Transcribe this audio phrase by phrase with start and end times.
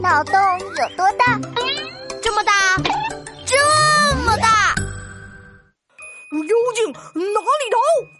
[0.00, 1.38] 脑洞有多大？
[2.22, 2.52] 这么大，
[3.46, 3.64] 这
[4.24, 4.74] 么大！
[6.30, 7.78] 究竟哪里逃？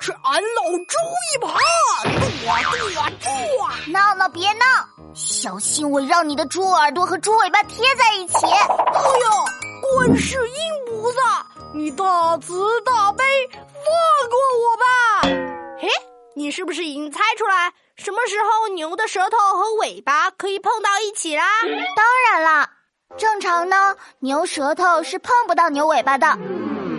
[0.00, 0.96] 是俺老猪
[1.26, 1.48] 一把！
[2.42, 3.28] 剁啊住啊住
[3.62, 3.64] 啊！
[3.88, 4.64] 闹闹别闹，
[5.14, 8.46] 小心我让你的猪耳朵和猪尾巴贴在一起！
[8.46, 8.66] 哎呀，
[9.96, 10.54] 观世音
[10.86, 14.19] 菩萨，你大慈大悲，放
[16.50, 21.44] 是不是已经猜出来，什么时候牛的舌头和尾巴可以碰到一起啦？
[21.96, 22.70] 当然啦，
[23.16, 26.38] 正常呢，牛舌头是碰不到牛尾巴的，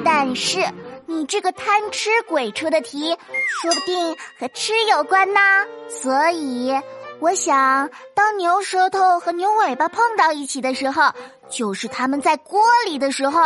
[0.05, 0.65] 但是。
[1.07, 5.41] 你这个贪吃鬼出的题，说不定和吃有关呢。
[5.89, 6.71] 所以，
[7.19, 11.11] 我想，当牛舌头和牛尾巴碰到一起的时候，
[11.49, 13.41] 就是他们在锅里的时候。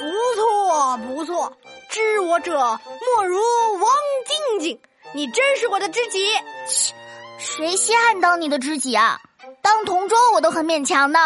[0.00, 1.56] 不错，不错，
[1.88, 3.38] 知我者莫如
[3.80, 3.88] 王
[4.26, 4.80] 静静，
[5.16, 6.26] 你真是我的知己。
[6.68, 6.94] 切，
[7.38, 9.18] 谁稀罕当你的知己啊？
[9.62, 11.18] 当同桌我都很勉强呢。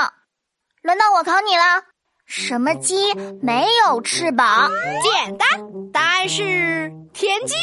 [0.80, 1.82] 轮到我考你了。
[2.24, 4.70] 什么鸡没有翅膀？
[5.02, 5.48] 简单，
[5.92, 7.56] 答案是田鸡。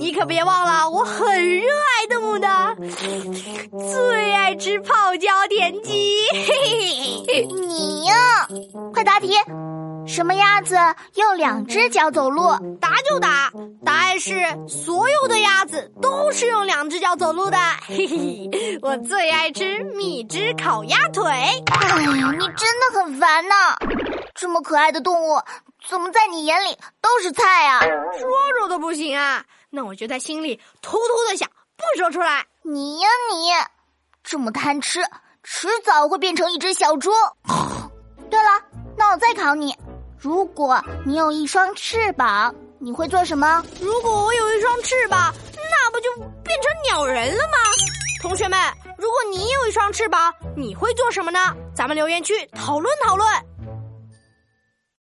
[0.00, 2.76] 你可别忘了，我很热爱动物的，
[3.92, 6.16] 最爱吃泡椒田鸡。
[6.32, 6.42] 嘿
[7.28, 8.48] 嘿，你呀，
[8.92, 9.36] 快答题。
[10.10, 10.76] 什么鸭子
[11.14, 12.50] 用两只脚走路？
[12.80, 13.48] 答就答，
[13.84, 14.34] 答案是
[14.68, 17.56] 所有的鸭子都是用两只脚走路的。
[17.86, 21.24] 嘿嘿，我最爱吃蜜汁烤鸭腿。
[21.30, 23.76] 哎呀，你真的很烦呐！
[24.34, 25.40] 这么可爱的动物，
[25.88, 27.78] 怎么在你眼里都是菜啊？
[28.18, 29.44] 说说都不行啊！
[29.70, 32.44] 那我就在心里偷偷的想，不说出来。
[32.62, 33.52] 你呀你，
[34.24, 35.04] 这么贪吃，
[35.44, 37.12] 迟早会变成一只小猪。
[38.28, 38.60] 对了，
[38.98, 39.72] 那我再考你。
[40.20, 43.64] 如果你有一双翅膀，你会做什么？
[43.80, 47.56] 如果我有一双翅膀，那不就变成鸟人了吗？
[48.20, 48.58] 同学们，
[48.98, 51.56] 如果你有一双翅膀，你会做什么呢？
[51.74, 53.26] 咱们留言区讨论讨论。